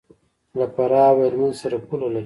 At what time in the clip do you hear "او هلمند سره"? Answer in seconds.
1.11-1.77